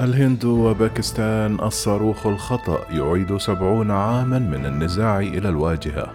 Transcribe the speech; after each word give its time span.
الهند 0.00 0.44
وباكستان 0.44 1.60
الصاروخ 1.60 2.26
الخطأ 2.26 2.84
يعيد 2.90 3.36
سبعون 3.36 3.90
عاما 3.90 4.38
من 4.38 4.66
النزاع 4.66 5.20
إلى 5.20 5.48
الواجهة. 5.48 6.14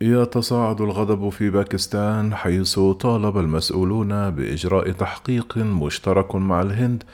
يتصاعد 0.00 0.80
الغضب 0.80 1.28
في 1.28 1.50
باكستان 1.50 2.34
حيث 2.34 2.78
طالب 2.78 3.38
المسؤولون 3.38 4.30
بإجراء 4.30 4.92
تحقيق 4.92 5.58
مشترك 5.58 6.34
مع 6.34 6.62
الهند 6.62 7.04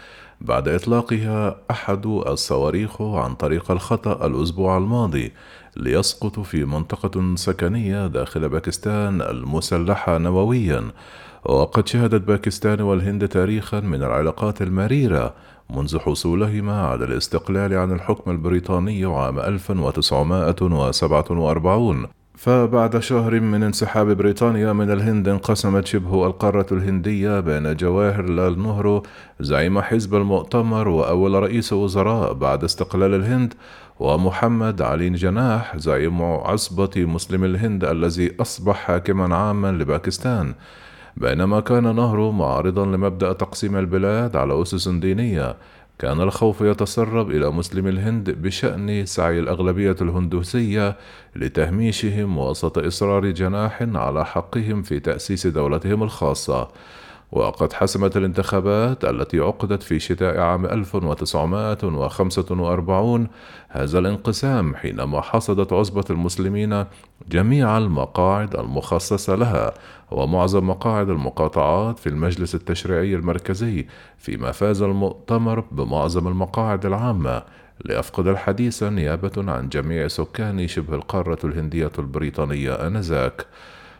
بعد 0.40 0.68
إطلاقها 0.68 1.56
أحد 1.70 2.06
الصواريخ 2.06 3.02
عن 3.02 3.34
طريق 3.34 3.70
الخطأ 3.70 4.26
الأسبوع 4.26 4.76
الماضي 4.76 5.32
ليسقط 5.76 6.40
في 6.40 6.64
منطقة 6.64 7.34
سكنية 7.34 8.06
داخل 8.06 8.48
باكستان 8.48 9.22
المسلحة 9.22 10.18
نوويا. 10.18 10.90
وقد 11.44 11.88
شهدت 11.88 12.22
باكستان 12.22 12.80
والهند 12.80 13.28
تاريخا 13.28 13.80
من 13.80 14.02
العلاقات 14.02 14.62
المريرة 14.62 15.34
منذ 15.70 15.98
حصولهما 15.98 16.82
على 16.82 17.04
الاستقلال 17.04 17.74
عن 17.74 17.92
الحكم 17.92 18.30
البريطاني 18.30 19.04
عام 19.04 19.38
1947 19.38 22.06
فبعد 22.36 22.98
شهر 22.98 23.40
من 23.40 23.62
انسحاب 23.62 24.16
بريطانيا 24.16 24.72
من 24.72 24.90
الهند 24.90 25.28
انقسمت 25.28 25.86
شبه 25.86 26.26
القارة 26.26 26.66
الهندية 26.72 27.40
بين 27.40 27.76
جواهر 27.76 28.22
لال 28.22 28.62
نهرو 28.62 29.02
زعيم 29.40 29.80
حزب 29.80 30.14
المؤتمر 30.14 30.88
وأول 30.88 31.42
رئيس 31.42 31.72
وزراء 31.72 32.32
بعد 32.32 32.64
استقلال 32.64 33.14
الهند 33.14 33.54
ومحمد 34.00 34.82
علي 34.82 35.10
جناح 35.10 35.76
زعيم 35.76 36.22
عصبة 36.22 36.90
مسلم 36.96 37.44
الهند 37.44 37.84
الذي 37.84 38.36
أصبح 38.40 38.76
حاكما 38.76 39.36
عاما 39.36 39.72
لباكستان. 39.72 40.54
بينما 41.16 41.60
كان 41.60 41.96
نهرو 41.96 42.32
معارضا 42.32 42.86
لمبدأ 42.86 43.32
تقسيم 43.32 43.76
البلاد 43.76 44.36
على 44.36 44.62
أسس 44.62 44.88
دينية 44.88 45.56
كان 45.98 46.20
الخوف 46.20 46.60
يتسرب 46.60 47.30
إلى 47.30 47.50
مسلم 47.50 47.86
الهند 47.86 48.30
بشأن 48.30 49.06
سعي 49.06 49.38
الأغلبية 49.38 49.96
الهندوسية 50.00 50.96
لتهميشهم 51.36 52.38
وسط 52.38 52.78
إصرار 52.78 53.30
جناح 53.30 53.82
على 53.82 54.26
حقهم 54.26 54.82
في 54.82 55.00
تأسيس 55.00 55.46
دولتهم 55.46 56.02
الخاصة. 56.02 56.68
وقد 57.36 57.72
حسمت 57.72 58.16
الانتخابات 58.16 59.04
التي 59.04 59.40
عقدت 59.40 59.82
في 59.82 59.98
شتاء 59.98 60.38
عام 60.38 60.66
1945 60.66 63.28
هذا 63.68 63.98
الانقسام 63.98 64.74
حينما 64.74 65.20
حصدت 65.20 65.72
عصبة 65.72 66.04
المسلمين 66.10 66.84
جميع 67.28 67.78
المقاعد 67.78 68.56
المخصصة 68.56 69.34
لها 69.34 69.74
ومعظم 70.10 70.66
مقاعد 70.66 71.10
المقاطعات 71.10 71.98
في 71.98 72.08
المجلس 72.08 72.54
التشريعي 72.54 73.14
المركزي 73.14 73.86
فيما 74.18 74.52
فاز 74.52 74.82
المؤتمر 74.82 75.60
بمعظم 75.60 76.28
المقاعد 76.28 76.86
العامة. 76.86 77.42
ليفقد 77.84 78.26
الحديث 78.26 78.82
نيابة 78.82 79.52
عن 79.52 79.68
جميع 79.68 80.08
سكان 80.08 80.68
شبه 80.68 80.94
القارة 80.94 81.38
الهندية 81.44 81.92
البريطانية 81.98 82.72
آنذاك. 82.72 83.46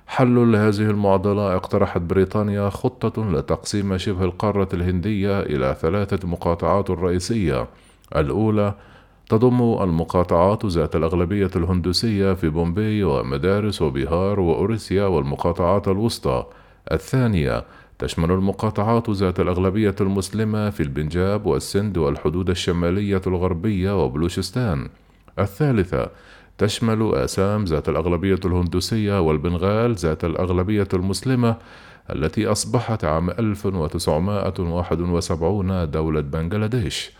حل 0.06 0.52
لهذه 0.52 0.90
المعضلة 0.90 1.56
اقترحت 1.56 2.00
بريطانيا 2.00 2.68
خطة 2.68 3.32
لتقسيم 3.32 3.96
شبه 3.98 4.24
القارة 4.24 4.68
الهندية 4.74 5.40
إلى 5.40 5.76
ثلاثة 5.80 6.28
مقاطعات 6.28 6.90
رئيسية. 6.90 7.68
الأولى 8.16 8.74
تضم 9.28 9.82
المقاطعات 9.82 10.66
ذات 10.66 10.96
الأغلبية 10.96 11.50
الهندوسية 11.56 12.32
في 12.32 12.48
بومبي 12.48 13.04
ومدارس 13.04 13.82
وبيهار 13.82 14.40
وأوريسيا 14.40 15.04
والمقاطعات 15.04 15.88
الوسطى. 15.88 16.46
الثانية 16.92 17.64
تشمل 17.98 18.30
المقاطعات 18.30 19.10
ذات 19.10 19.40
الأغلبية 19.40 19.94
المسلمة 20.00 20.70
في 20.70 20.82
البنجاب 20.82 21.46
والسند 21.46 21.98
والحدود 21.98 22.50
الشمالية 22.50 23.22
الغربية 23.26 24.04
وبلوشستان. 24.04 24.88
الثالثة 25.38 26.10
تشمل 26.58 27.14
آسام 27.14 27.64
ذات 27.64 27.88
الأغلبية 27.88 28.40
الهندوسية 28.44 29.20
والبنغال 29.20 29.94
ذات 29.94 30.24
الأغلبية 30.24 30.88
المسلمة 30.94 31.56
التي 32.10 32.46
أصبحت 32.46 33.04
عام 33.04 33.30
1971 33.30 35.90
دولة 35.90 36.20
بنغلاديش. 36.20 37.10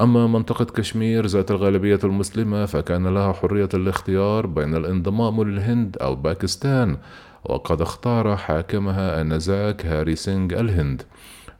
أما 0.00 0.26
منطقة 0.26 0.64
كشمير 0.64 1.26
ذات 1.26 1.50
الغالبية 1.50 1.98
المسلمة 2.04 2.66
فكان 2.66 3.06
لها 3.06 3.32
حرية 3.32 3.68
الاختيار 3.74 4.46
بين 4.46 4.76
الانضمام 4.76 5.42
للهند 5.42 5.96
أو 6.00 6.14
باكستان 6.14 6.96
وقد 7.44 7.80
اختار 7.80 8.36
حاكمها 8.36 9.20
آنذاك 9.20 9.86
هاري 9.86 10.16
سينغ 10.16 10.60
الهند. 10.60 11.02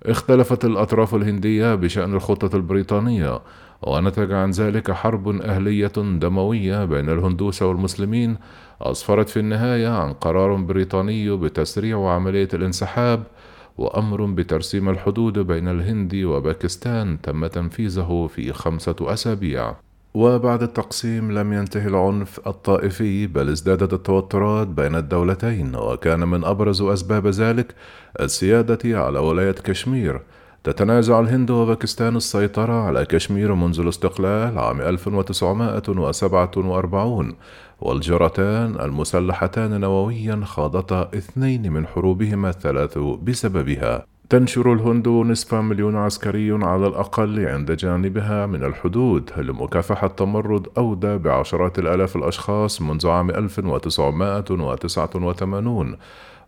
اختلفت 0.03 0.65
الأطراف 0.65 1.15
الهندية 1.15 1.75
بشأن 1.75 2.15
الخطة 2.15 2.57
البريطانية 2.57 3.41
ونتج 3.83 4.33
عن 4.33 4.51
ذلك 4.51 4.91
حرب 4.91 5.29
أهلية 5.29 5.93
دموية 5.97 6.85
بين 6.85 7.11
الهندوس 7.11 7.63
والمسلمين 7.63 8.37
أسفرت 8.83 9.29
في 9.29 9.41
النهاية 9.41 9.89
عن 9.89 10.13
قرار 10.13 10.55
بريطاني 10.55 11.37
بتسريع 11.37 12.11
عملية 12.11 12.49
الانسحاب 12.55 13.23
وأمر 13.79 14.25
بترسيم 14.25 14.89
الحدود 14.89 15.39
بين 15.39 15.69
الهند 15.69 16.15
وباكستان 16.15 17.21
تم 17.21 17.47
تنفيذه 17.47 18.29
في 18.35 18.53
خمسة 18.53 18.97
أسابيع. 19.01 19.86
وبعد 20.17 20.63
التقسيم 20.63 21.33
لم 21.33 21.53
ينتهي 21.53 21.89
العنف 21.89 22.41
الطائفي 22.47 23.27
بل 23.27 23.49
ازدادت 23.49 23.93
التوترات 23.93 24.67
بين 24.67 24.95
الدولتين 24.95 25.77
وكان 25.77 26.29
من 26.29 26.45
أبرز 26.45 26.83
أسباب 26.83 27.27
ذلك 27.27 27.75
السيادة 28.21 29.01
على 29.01 29.19
ولاية 29.19 29.53
كشمير. 29.53 30.21
تتنازع 30.65 31.21
الهند 31.21 31.51
وباكستان 31.51 32.17
السيطرة 32.17 32.73
على 32.73 33.05
كشمير 33.05 33.55
منذ 33.55 33.81
الاستقلال 33.81 34.59
عام 34.59 34.81
1947 34.81 37.35
والجرتان 37.81 38.81
المسلحتان 38.81 39.81
نوويا 39.81 40.41
خاضتا 40.45 41.11
اثنين 41.15 41.73
من 41.73 41.87
حروبهما 41.87 42.49
الثلاث 42.49 42.99
بسببها. 42.99 44.16
تنشر 44.31 44.73
الهند 44.73 45.09
نصف 45.09 45.55
مليون 45.55 45.97
عسكري 45.97 46.65
على 46.65 46.87
الأقل 46.87 47.47
عند 47.47 47.73
جانبها 47.73 48.47
من 48.47 48.65
الحدود. 48.65 49.31
لمكافحة 49.37 50.07
تمرد 50.07 50.67
أودى 50.79 51.19
بعشرات 51.19 51.79
الآلاف 51.79 52.17
الأشخاص 52.17 52.83
منذ 52.83 53.09
عام 53.09 53.31
1989 53.31 55.97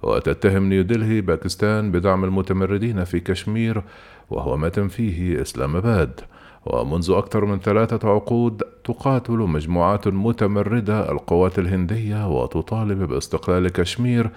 وتتهم 0.03 0.69
نيودلهي 0.69 1.21
باكستان 1.21 1.93
بدعم 1.93 2.25
المتمردين 2.25 3.05
في 3.05 3.21
كشمير 3.21 3.83
وهو 4.31 4.57
ما 4.57 4.69
تنفيه 4.69 5.43
إسلام 5.43 5.77
آباد. 5.77 6.21
ومنذ 6.67 7.11
أكثر 7.11 7.45
من 7.45 7.59
ثلاثة 7.59 8.09
عقود 8.09 8.63
تقاتل 8.85 9.33
مجموعات 9.33 10.09
متمردة 10.09 11.13
القوات 11.13 11.59
الهندية 11.59 12.29
وتطالب 12.29 13.03
باستقلال 13.03 13.69
كشمير 13.69 14.31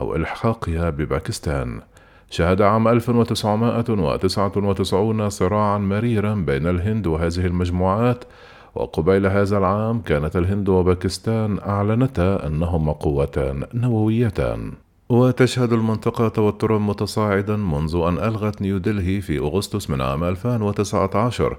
أو 0.00 0.16
إلحاقها 0.16 0.90
بباكستان. 0.90 1.80
شهد 2.30 2.62
عام 2.62 2.88
1999 2.88 5.30
صراعا 5.30 5.78
مريرا 5.78 6.34
بين 6.34 6.66
الهند 6.66 7.06
وهذه 7.06 7.46
المجموعات 7.46 8.24
وقبيل 8.74 9.26
هذا 9.26 9.58
العام 9.58 10.00
كانت 10.00 10.36
الهند 10.36 10.68
وباكستان 10.68 11.58
أعلنتا 11.58 12.46
أنهما 12.46 12.92
قوتان 12.92 13.64
نوويتان. 13.74 14.72
وتشهد 15.08 15.72
المنطقة 15.72 16.28
توترا 16.28 16.78
متصاعدا 16.78 17.56
منذ 17.56 17.96
أن 17.96 18.18
ألغت 18.18 18.62
نيودلهي 18.62 19.20
في 19.20 19.38
أغسطس 19.38 19.90
من 19.90 20.00
عام 20.00 20.24
2019 20.24 21.56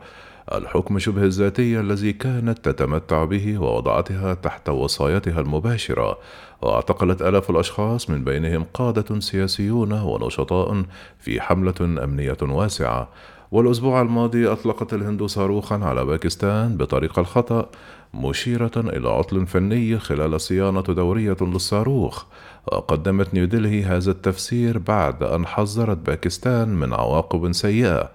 الحكم 0.53 0.99
شبه 0.99 1.23
الذاتي 1.23 1.79
الذي 1.79 2.13
كانت 2.13 2.69
تتمتع 2.69 3.23
به 3.23 3.57
ووضعتها 3.57 4.33
تحت 4.33 4.69
وصايتها 4.69 5.41
المباشرة 5.41 6.17
واعتقلت 6.61 7.21
آلاف 7.21 7.49
الأشخاص 7.49 8.09
من 8.09 8.23
بينهم 8.23 8.65
قادة 8.73 9.19
سياسيون 9.19 9.91
ونشطاء 9.91 10.83
في 11.19 11.41
حملة 11.41 11.73
أمنية 11.81 12.37
واسعة. 12.41 13.09
والأسبوع 13.51 14.01
الماضي 14.01 14.47
أطلقت 14.47 14.93
الهند 14.93 15.23
صاروخا 15.23 15.75
على 15.75 16.05
باكستان 16.05 16.77
بطريق 16.77 17.19
الخطأ 17.19 17.69
مشيرة 18.13 18.71
إلى 18.75 19.09
عطل 19.09 19.47
فني 19.47 19.99
خلال 19.99 20.41
صيانة 20.41 20.81
دورية 20.81 21.37
للصاروخ. 21.41 22.23
وقدمت 22.71 23.33
نيودلهي 23.33 23.83
هذا 23.83 24.11
التفسير 24.11 24.77
بعد 24.77 25.23
أن 25.23 25.45
حذرت 25.45 25.97
باكستان 25.97 26.69
من 26.69 26.93
عواقب 26.93 27.51
سيئة. 27.51 28.09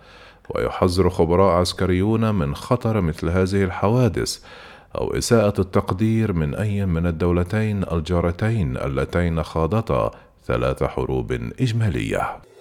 ويحذر 0.54 1.10
خبراء 1.10 1.60
عسكريون 1.60 2.34
من 2.34 2.54
خطر 2.54 3.00
مثل 3.00 3.28
هذه 3.28 3.64
الحوادث 3.64 4.38
أو 4.94 5.14
إساءة 5.18 5.60
التقدير 5.60 6.32
من 6.32 6.54
أي 6.54 6.86
من 6.86 7.06
الدولتين 7.06 7.84
الجارتين 7.92 8.76
اللتين 8.76 9.42
خاضتا 9.42 10.10
ثلاث 10.46 10.82
حروب 10.82 11.32
إجمالية. 11.60 12.51